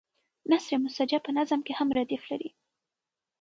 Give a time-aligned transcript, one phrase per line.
[0.51, 2.49] نثر مسجع په نظم کې هم ردیف لري.